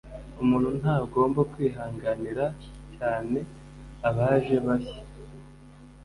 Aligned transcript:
Umuntu 0.43 0.69
ntagomba 0.79 1.39
kwihanganira 1.51 2.45
cyane 2.95 3.39
abaje 4.09 4.55
bashya 4.65 5.01